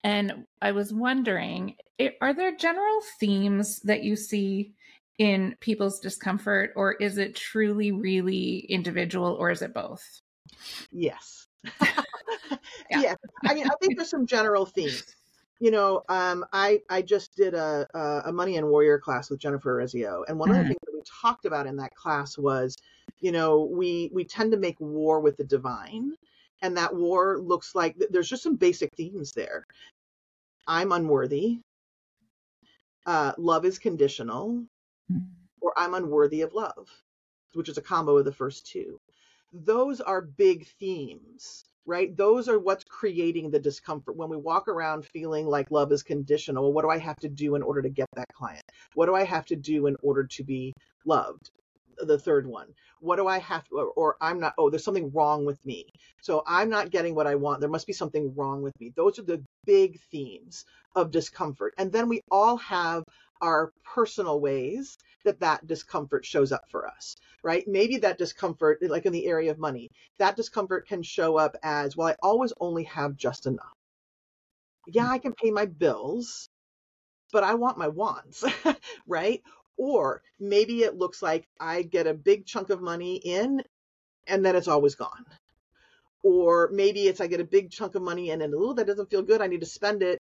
[0.04, 1.76] And I was wondering,
[2.22, 4.74] are there general themes that you see
[5.18, 10.04] in people's discomfort, or is it truly really individual, or is it both?
[10.92, 11.48] Yes.
[12.90, 13.02] Yeah.
[13.02, 13.16] yeah.
[13.46, 15.16] I mean, I think there's some general themes.
[15.64, 17.88] You know, um, I I just did a
[18.26, 20.68] a Money and Warrior class with Jennifer Rezio, and one of the Mhm.
[20.68, 22.76] things that we talked about in that class was,
[23.22, 26.18] you know, we we tend to make war with the divine,
[26.62, 29.66] and that war looks like there's just some basic themes there.
[30.68, 31.62] I'm unworthy.
[33.06, 34.66] Uh, love is conditional.
[35.62, 36.90] or I'm unworthy of love,
[37.54, 39.00] which is a combo of the first two.
[39.54, 42.16] Those are big themes, right?
[42.16, 44.16] Those are what's creating the discomfort.
[44.16, 47.56] When we walk around feeling like love is conditional, what do I have to do
[47.56, 48.64] in order to get that client?
[48.94, 50.74] What do I have to do in order to be
[51.06, 51.50] loved?
[51.98, 52.68] The third one.
[53.02, 55.86] What do I have to, or, or I'm not, oh, there's something wrong with me.
[56.22, 57.60] So I'm not getting what I want.
[57.60, 58.92] There must be something wrong with me.
[58.96, 60.66] Those are the big themes
[60.96, 61.74] of discomfort.
[61.78, 63.04] And then we all have
[63.44, 67.68] our personal ways that that discomfort shows up for us, right?
[67.68, 71.96] Maybe that discomfort, like in the area of money, that discomfort can show up as,
[71.96, 73.76] well, I always only have just enough.
[74.88, 76.50] Yeah, I can pay my bills,
[77.34, 78.46] but I want my wants,
[79.08, 79.42] right?
[79.78, 83.62] Or maybe it looks like I get a big chunk of money in
[84.28, 85.26] and then it's always gone.
[86.24, 89.10] Or maybe it's I get a big chunk of money in and, oh, that doesn't
[89.10, 89.42] feel good.
[89.42, 90.22] I need to spend it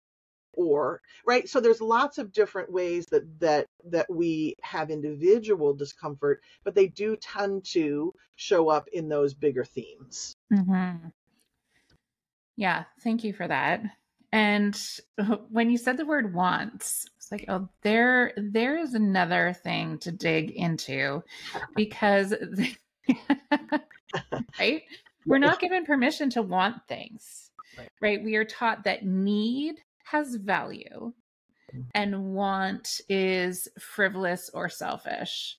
[0.53, 6.41] or right so there's lots of different ways that that that we have individual discomfort
[6.63, 11.07] but they do tend to show up in those bigger themes Mm-hmm.
[12.57, 13.81] Yeah, thank you for that.
[14.31, 14.79] And
[15.49, 20.11] when you said the word wants, it's like, oh, there, there is another thing to
[20.11, 21.23] dig into
[21.75, 22.33] because,
[24.59, 24.83] right?
[25.27, 27.89] We're not given permission to want things, Right.
[28.01, 28.23] right?
[28.23, 29.75] We are taught that need
[30.11, 31.13] has value
[31.73, 31.85] mm.
[31.95, 35.57] and want is frivolous or selfish.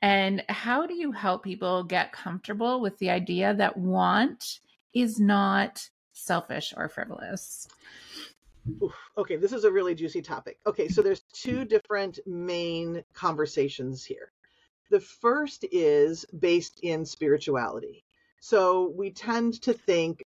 [0.00, 4.60] And how do you help people get comfortable with the idea that want
[4.94, 7.68] is not selfish or frivolous?
[8.80, 8.94] Oof.
[9.18, 14.30] okay this is a really juicy topic okay so there's two different main conversations here
[14.88, 18.04] the first is based in spirituality
[18.40, 20.22] so we tend to think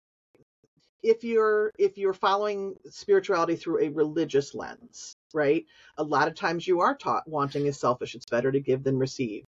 [1.03, 5.65] if you're if you're following spirituality through a religious lens right?
[5.97, 8.97] A lot of times you are taught wanting is selfish it's better to give than
[8.97, 9.45] receive.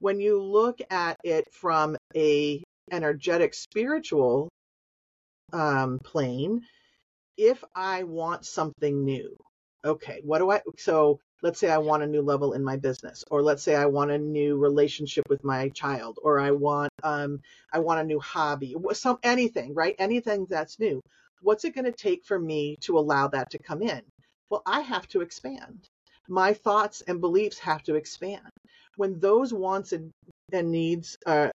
[0.00, 4.48] When you look at it from a energetic spiritual
[5.52, 6.62] um, plane
[7.38, 9.36] if i want something new
[9.84, 13.24] okay what do i so let's say i want a new level in my business
[13.30, 17.40] or let's say i want a new relationship with my child or i want um
[17.72, 19.96] i want a new hobby some anything right?
[19.98, 21.00] Anything that's new.
[21.40, 24.02] What's it going to take for me to allow that to come in?
[24.50, 25.88] Well i have to expand.
[26.28, 28.48] My thoughts and beliefs have to expand.
[28.96, 30.10] When those wants and,
[30.52, 31.50] and needs uh,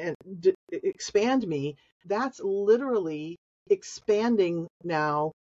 [0.00, 1.76] and d- expand me
[2.06, 3.36] that's literally
[3.70, 5.32] expanding now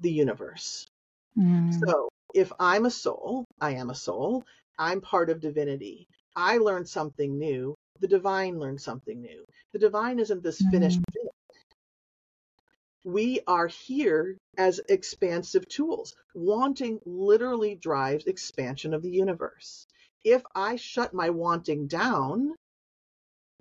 [0.00, 0.86] the universe
[1.38, 1.82] Mm.
[1.84, 4.44] so if I'm a soul, I am a soul,
[4.78, 6.06] I'm part of divinity.
[6.36, 7.74] I learn something new.
[8.00, 9.44] The divine learns something new.
[9.72, 11.04] The divine isn't this finished Mhm.
[11.12, 11.28] thing.
[13.04, 16.14] We are here as expansive tools.
[16.34, 19.86] Wanting literally drives expansion of the universe.
[20.24, 22.54] If I shut my wanting down,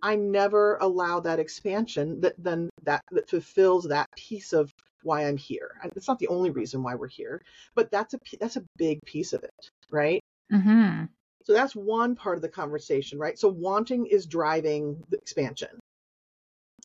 [0.04, 4.74] I never allow that expansion that then that, that fulfills that piece of
[5.04, 5.72] why I'm here.
[5.84, 7.42] And It's not the only reason why we're here,
[7.76, 10.22] but that's a that's a big piece of it, right?
[10.52, 11.10] Mhm.
[11.44, 13.38] So that's one part of the conversation, right?
[13.38, 15.80] So wanting is driving the expansion.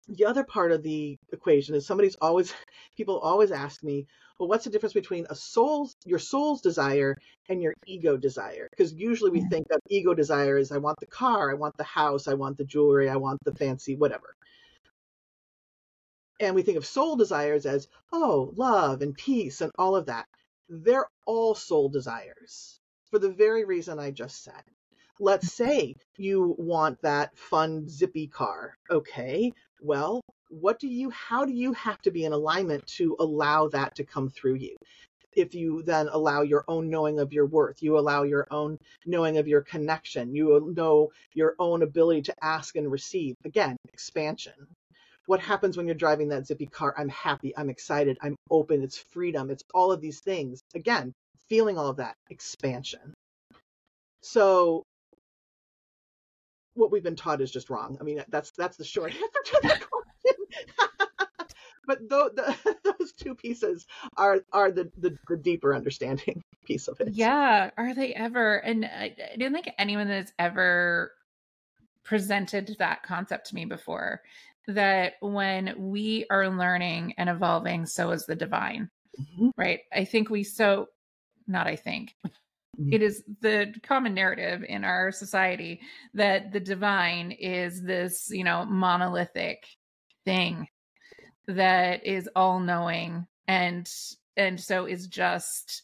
[0.09, 2.53] The other part of the equation is somebody's always
[2.97, 4.07] people always ask me,
[4.39, 7.17] well, what's the difference between a soul's your soul's desire
[7.49, 8.69] and your ego desire?
[8.71, 11.85] Because usually we think of ego desire is I want the car, I want the
[11.85, 14.37] house, I want the jewelry, I want the fancy whatever.
[16.39, 20.27] And we think of soul desires as, oh, love and peace and all of that.
[20.69, 22.81] They're all soul desires
[23.11, 24.63] for the very reason I just said.
[25.19, 28.77] Let's say you want that fun, zippy car.
[28.91, 30.21] Okay, well,
[30.51, 34.05] what do you, how do you have to be in alignment to allow that to
[34.05, 34.77] come through you?
[35.33, 39.39] If you then allow your own knowing of your worth, you allow your own knowing
[39.39, 43.37] of your connection, you know your own ability to ask and receive.
[43.45, 44.55] Again, expansion.
[45.27, 46.95] What happens when you're driving that zippy car?
[46.97, 50.61] I'm happy, I'm excited, I'm open, it's freedom, it's all of these things.
[50.75, 51.13] Again,
[51.49, 53.15] feeling all of that expansion.
[54.23, 54.83] So
[56.75, 57.97] what we've been taught is just wrong.
[58.01, 60.87] I mean, that's that's the short answer to the question.
[61.87, 67.01] but the, the, those two pieces are are the, the, the deeper understanding piece of
[67.01, 67.09] it.
[67.13, 68.57] Yeah, are they ever?
[68.57, 71.13] And I, I don't think anyone that's ever
[72.05, 74.23] presented that concept to me before.
[74.69, 78.91] That when we are learning and evolving, so is the divine.
[79.19, 79.51] Mm-hmm.
[79.57, 79.81] Right.
[79.93, 80.89] I think we so
[81.47, 82.15] not I think
[82.79, 82.93] Mm-hmm.
[82.93, 85.81] it is the common narrative in our society
[86.13, 89.67] that the divine is this, you know, monolithic
[90.27, 90.69] thing
[91.47, 93.91] that is all knowing and
[94.37, 95.83] and so is just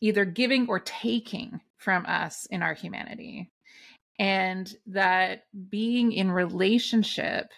[0.00, 3.50] either giving or taking from us in our humanity
[4.18, 7.50] and that being in relationship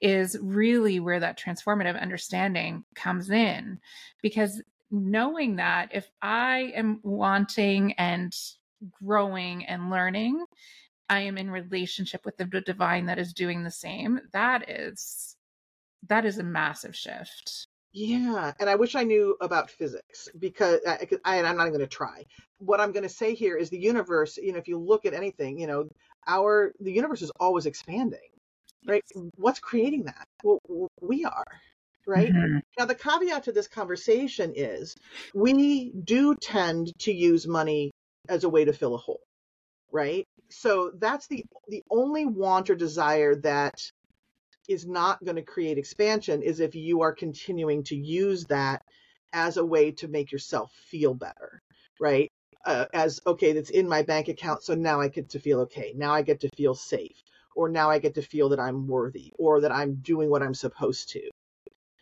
[0.00, 3.78] is really where that transformative understanding comes in
[4.20, 8.36] because knowing that if I am wanting and
[8.90, 10.44] growing and learning,
[11.08, 14.20] I am in relationship with the divine that is doing the same.
[14.32, 15.36] That is
[16.08, 17.68] that is a massive shift.
[17.92, 21.80] Yeah, and I wish I knew about physics because I, I I'm not even going
[21.80, 22.24] to try.
[22.58, 24.38] What I'm going to say here is the universe.
[24.38, 25.88] You know, if you look at anything, you know,
[26.26, 28.20] our the universe is always expanding,
[28.86, 29.02] right?
[29.36, 30.26] What's creating that?
[30.42, 30.60] Well,
[31.00, 31.44] we are
[32.06, 32.32] right?
[32.32, 32.58] Mm-hmm.
[32.78, 34.96] Now, the caveat to this conversation is
[35.34, 37.92] we do tend to use money
[38.28, 39.20] as a way to fill a hole,
[39.90, 40.26] right?
[40.50, 43.74] So that's the the only want or desire that
[44.68, 48.82] is not going to create expansion is if you are continuing to use that
[49.32, 51.60] as a way to make yourself feel better,
[52.00, 52.28] right?
[52.64, 55.92] Uh, as okay, that's in my bank account, so now I get to feel okay.
[55.96, 57.20] Now I get to feel safe,
[57.56, 60.54] or now I get to feel that I'm worthy, or that I'm doing what I'm
[60.54, 61.22] supposed to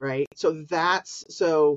[0.00, 0.26] right?
[0.34, 1.76] So that's so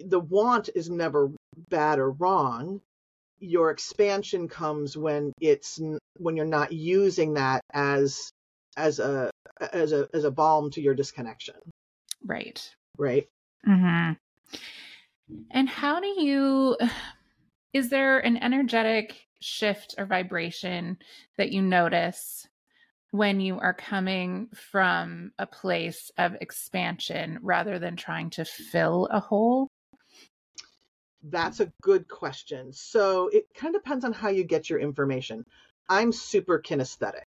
[0.00, 1.30] the want is never
[1.70, 2.80] bad or wrong.
[3.40, 5.80] Your expansion comes when it's
[6.18, 8.30] when you're not using that as
[8.78, 9.30] as a
[9.72, 11.56] as a as a balm to your disconnection.
[12.24, 12.74] Right.
[12.96, 13.28] Right.
[13.68, 14.12] mm-hmm.
[15.50, 16.76] And how do you
[17.72, 20.98] is there an energetic shift or vibration
[21.36, 22.46] that you notice
[23.10, 29.20] when you are coming from a place of expansion rather than trying to fill a
[29.20, 29.68] hole?
[31.22, 32.72] That's a good question.
[32.72, 35.44] So it kind of depends on how you get your information.
[35.88, 37.24] I'm super kinesthetic.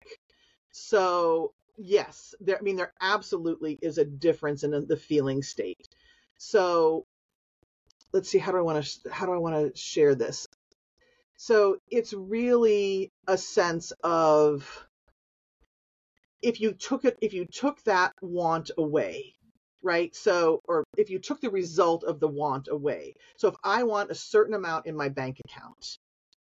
[0.72, 5.88] So, yes, there I mean there absolutely is a difference in the feeling state.
[6.38, 7.06] So,
[8.14, 10.48] let's see how do I want to how do I want to share this?
[11.38, 14.88] So, it's really a sense of
[16.42, 19.34] if you took it if you took that want away
[19.82, 23.84] right so or if you took the result of the want away so if i
[23.84, 25.98] want a certain amount in my bank account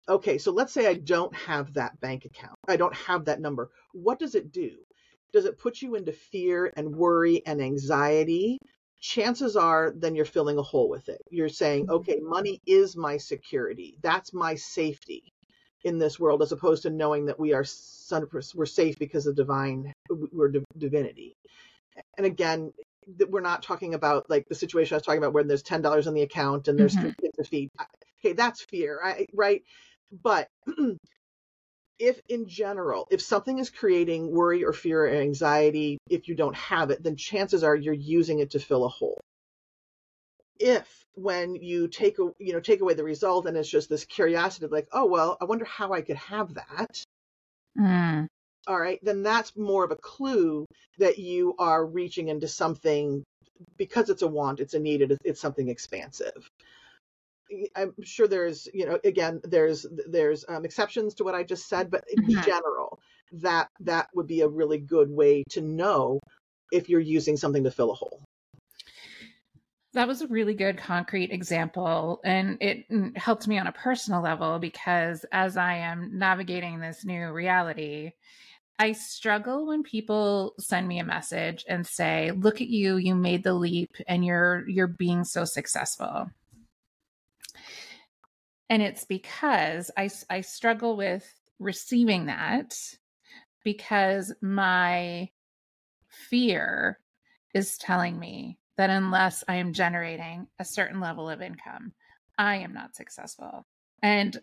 [0.09, 2.59] okay so let's say i don't have that bank account.
[2.69, 3.71] I don't have that number.
[3.93, 4.71] What does it do?
[5.33, 8.59] Does it put you into fear and worry and anxiety?
[9.01, 11.21] Chances are then you're filling a hole with it.
[11.31, 11.95] You're saying mm-hmm.
[11.97, 13.99] okay money is my security.
[14.03, 15.33] That's my safety
[15.85, 17.65] in this world as opposed to knowing that we are
[18.55, 21.37] we're safe because of divine we're divinity.
[22.17, 22.73] And again
[23.29, 26.15] we're not talking about like the situation i was talking about where there's $10 in
[26.15, 27.03] the account and there's mm-hmm.
[27.03, 27.71] three kids to feed
[28.19, 28.99] okay that's fear
[29.35, 29.63] right?
[30.23, 30.49] But
[31.99, 36.57] if in general if something is creating worry or fear or anxiety if you don't
[36.57, 39.21] have it then chances are you're using it to fill a hole.
[40.59, 44.65] If when you take you know take away the result and it's just this curiosity
[44.65, 47.03] of like oh well i wonder how i could have that.
[47.79, 48.27] Mm.
[48.67, 50.65] all right then that's more of a clue
[50.99, 53.25] that you are reaching into something
[53.77, 56.49] because it's a want it's a need it's something expansive
[57.77, 61.91] i'm sure there's you know again there's there's um, exceptions to what i just said
[61.91, 62.43] but in mm-hmm.
[62.43, 62.99] general
[63.33, 66.21] that that would be a really good way to know
[66.73, 68.21] if you're using something to fill a hole
[69.93, 74.23] that was a really good concrete example and it mm, helped me on a personal
[74.23, 78.13] level because as i am navigating this new reality
[78.79, 83.45] i struggle when people send me a message and say look at you you made
[83.45, 86.29] the leap and you're you're being so successful
[88.75, 91.25] and it's because i i struggle with
[91.59, 92.77] receiving that
[93.65, 95.29] because my
[96.29, 96.99] fear
[97.55, 101.93] is telling me that unless I am generating a certain level of income,
[102.37, 103.67] I am not successful.
[104.03, 104.39] And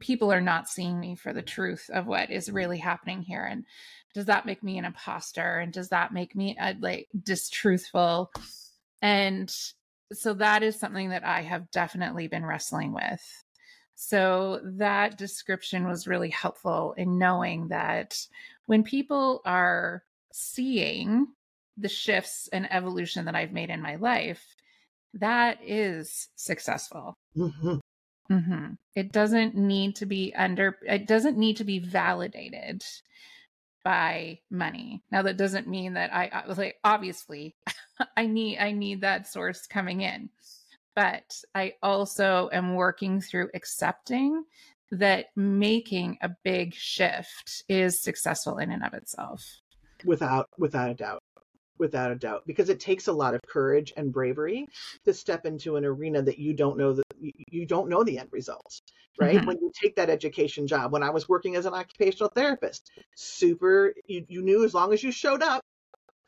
[0.00, 3.44] people are not seeing me for the truth of what is really happening here.
[3.44, 3.64] And
[4.12, 5.58] does that make me an imposter?
[5.58, 8.32] And does that make me uh, like distruthful?
[9.02, 9.54] And
[10.12, 13.43] so that is something that I have definitely been wrestling with.
[13.94, 18.18] So that description was really helpful in knowing that
[18.66, 21.28] when people are seeing
[21.76, 24.42] the shifts and evolution that I've made in my life,
[25.14, 27.16] that is successful.
[27.36, 27.76] Mm-hmm.
[28.30, 28.66] Mm-hmm.
[28.94, 32.84] It doesn't need to be under, it doesn't need to be validated
[33.84, 35.02] by money.
[35.12, 37.54] Now that doesn't mean that I, I was like, obviously
[38.16, 40.30] I need, I need that source coming in,
[40.94, 44.44] but I also am working through accepting
[44.90, 49.42] that making a big shift is successful in and of itself.
[50.04, 51.22] Without, without a doubt
[51.78, 54.66] without a doubt because it takes a lot of courage and bravery
[55.04, 58.28] to step into an arena that you don't know that you don't know the end
[58.30, 58.80] results
[59.20, 59.46] right mm-hmm.
[59.46, 63.92] when you take that education job when i was working as an occupational therapist super
[64.06, 65.62] you, you knew as long as you showed up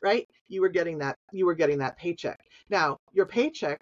[0.01, 2.39] right you were getting that you were getting that paycheck
[2.69, 3.81] now your paycheck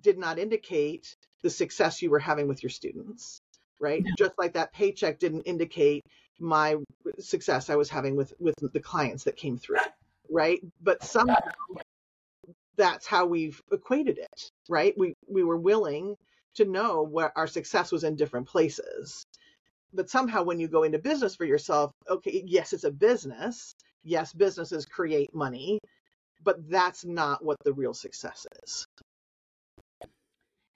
[0.00, 3.40] did not indicate the success you were having with your students
[3.80, 6.04] right just like that paycheck didn't indicate
[6.40, 6.76] my
[7.18, 9.76] success i was having with with the clients that came through
[10.32, 10.60] right?
[10.80, 11.36] But somehow
[12.76, 14.94] that's how we've equated it, right?
[14.96, 16.16] We we were willing
[16.54, 19.24] to know where our success was in different places.
[19.92, 23.74] But somehow when you go into business for yourself, okay, yes, it's a business.
[24.04, 25.78] Yes, businesses create money,
[26.42, 28.86] but that's not what the real success is.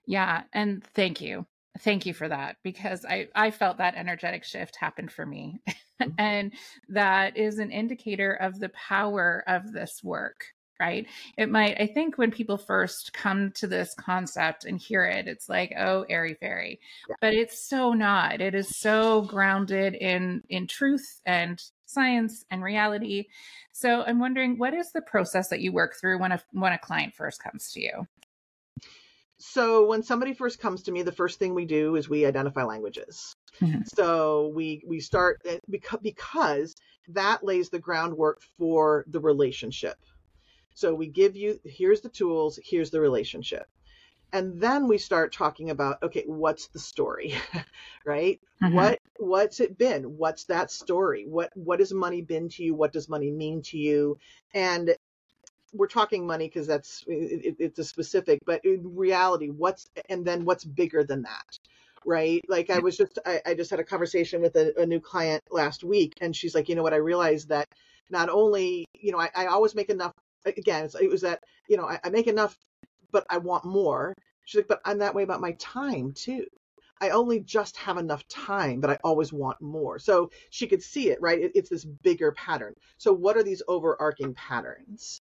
[0.07, 1.45] Yeah, and thank you.
[1.81, 5.61] Thank you for that because I I felt that energetic shift happen for me.
[5.99, 6.11] Mm-hmm.
[6.19, 6.53] and
[6.89, 10.45] that is an indicator of the power of this work
[10.79, 15.27] right it might i think when people first come to this concept and hear it
[15.27, 16.79] it's like oh airy fairy
[17.09, 17.15] yeah.
[17.19, 23.25] but it's so not it is so grounded in in truth and science and reality
[23.71, 26.77] so i'm wondering what is the process that you work through when a when a
[26.77, 28.05] client first comes to you
[29.39, 32.63] so when somebody first comes to me the first thing we do is we identify
[32.63, 33.35] languages.
[33.61, 33.81] Mm-hmm.
[33.85, 36.75] so we we start eh, because because
[37.07, 39.97] that lays the groundwork for the relationship.
[40.73, 43.67] So we give you here's the tools here's the relationship.
[44.33, 47.33] And then we start talking about okay what's the story
[48.05, 48.39] right?
[48.61, 48.75] Mm-hmm.
[48.75, 50.03] what what's it been?
[50.17, 51.25] What's that story?
[51.27, 52.73] What what has money been to you?
[52.75, 54.17] What does money mean to you?
[54.53, 54.95] And
[55.73, 60.45] we're talking money because that's it, it's a specific but in reality what's and then
[60.45, 61.57] what's bigger than that
[62.05, 64.99] right like i was just i, I just had a conversation with a, a, new
[64.99, 67.67] client last week and she's like you know what i realized that
[68.09, 70.13] not only you know i, I always make enough
[70.45, 72.57] again it was that you know I, I make enough
[73.11, 74.13] but i want more
[74.45, 76.45] she's like but i'm that way about my time too
[76.99, 79.99] I only just have enough time, but I always want more.
[79.99, 81.39] So she could see it, right?
[81.39, 82.73] It, it's this bigger pattern.
[82.97, 85.21] So, what are these overarching patterns?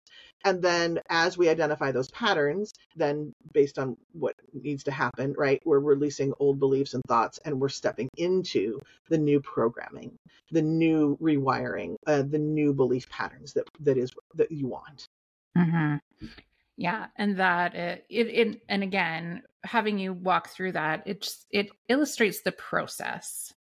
[0.46, 5.62] And then as we identify those patterns, then based on what needs to happen, right,
[5.66, 10.18] we're releasing old beliefs and thoughts and we're stepping into the new programming,
[10.52, 15.08] the new rewiring, uh, the new belief patterns that that is that you want.
[15.58, 16.28] Mm-hmm.
[16.78, 21.48] Yeah, and that it, it, it and again, having you walk through that, it just
[21.52, 23.54] it illustrates the process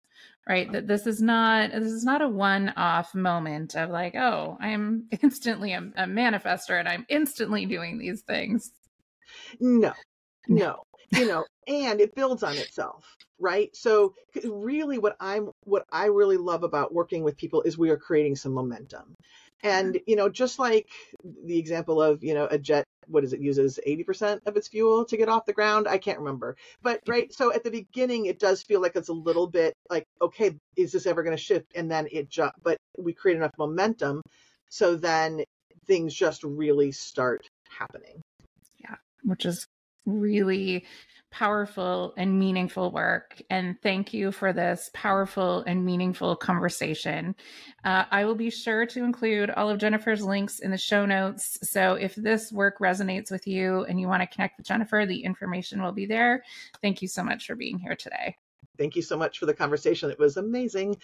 [0.48, 0.72] right?
[0.72, 5.74] That this is not this is not a one-off moment of like oh i'm instantly
[5.74, 8.72] a, a manifester and i'm instantly doing these things.
[9.60, 9.94] No
[10.48, 10.84] no.
[11.12, 13.76] you know and it builds on itself right?
[13.76, 14.14] So
[14.46, 18.36] really what i'm what i really love about working with people is we are creating
[18.36, 19.16] some momentum
[19.64, 20.04] and mm-hmm.
[20.10, 20.88] you know just like
[21.46, 25.06] the example of you know a jet what does it uses 80% of its fuel
[25.06, 25.88] to get off the ground?
[25.88, 26.58] I can't remember.
[26.82, 30.04] But right so at the beginning it does feel like it's a little bit like
[30.22, 31.72] okay is this ever going to shift?
[31.76, 34.22] And then it just but we create enough momentum
[34.70, 35.44] so then
[35.86, 38.22] things just really start happening.
[38.80, 39.68] Yeah which is
[40.06, 40.86] really
[41.38, 43.40] powerful and meaningful work.
[43.52, 47.36] And thank you for this powerful and meaningful conversation.
[47.86, 51.60] Uh, I will be sure to include all of Jennifer's links in the show notes.
[51.62, 55.24] So if this work resonates with you and you want to connect with Jennifer, the
[55.24, 56.44] information will be there.
[56.82, 58.36] Thank you so much for being here today.
[58.80, 60.10] Thank you so much for the conversation.
[60.10, 60.98] It was amazing.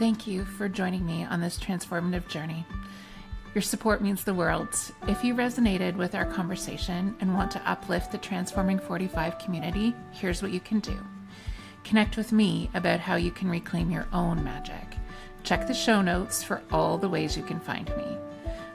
[0.00, 2.64] Thank you for joining me on this transformative journey.
[3.54, 4.74] Your support means the world.
[5.06, 10.40] If you resonated with our conversation and want to uplift the Transforming 45 community, here's
[10.40, 10.96] what you can do.
[11.84, 14.96] Connect with me about how you can reclaim your own magic.
[15.42, 18.16] Check the show notes for all the ways you can find me.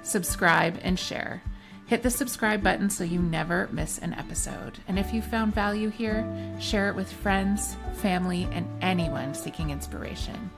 [0.03, 1.41] Subscribe and share.
[1.87, 4.77] Hit the subscribe button so you never miss an episode.
[4.87, 6.23] And if you found value here,
[6.59, 10.51] share it with friends, family, and anyone seeking inspiration.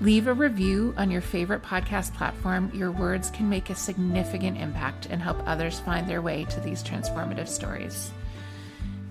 [0.00, 2.70] Leave a review on your favorite podcast platform.
[2.74, 6.82] Your words can make a significant impact and help others find their way to these
[6.82, 8.10] transformative stories.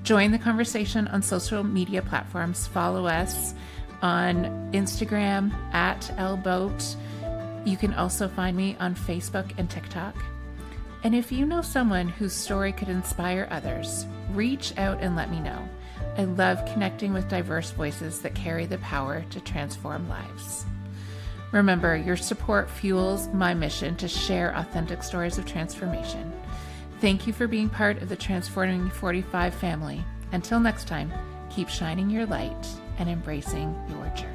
[0.04, 2.68] Join the conversation on social media platforms.
[2.68, 3.56] Follow us
[4.04, 6.96] on Instagram at lboat.
[7.66, 10.16] You can also find me on Facebook and TikTok.
[11.04, 15.40] And if you know someone whose story could inspire others, reach out and let me
[15.40, 15.68] know.
[16.16, 20.66] I love connecting with diverse voices that carry the power to transform lives.
[21.56, 26.34] Remember, your support fuels my mission to share authentic stories of transformation.
[27.00, 30.04] Thank you for being part of the Transforming 45 family.
[30.34, 31.14] Until next time,
[31.50, 34.35] keep shining your light and embracing your journey.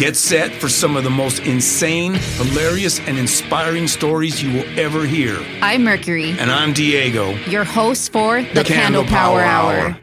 [0.00, 5.04] Get set for some of the most insane, hilarious, and inspiring stories you will ever
[5.04, 5.36] hear.
[5.60, 6.30] I'm Mercury.
[6.38, 9.76] And I'm Diego, your host for the, the Candle, Candle, Power, Power Hour.
[9.76, 9.98] Hour.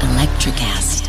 [0.00, 1.04] Electricast.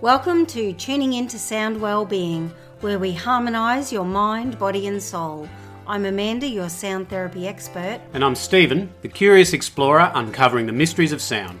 [0.00, 2.50] Welcome to Tuning Into Sound Wellbeing,
[2.80, 5.46] where we harmonize your mind, body, and soul.
[5.86, 8.00] I'm Amanda, your sound therapy expert.
[8.14, 11.60] And I'm Stephen, the curious explorer uncovering the mysteries of sound.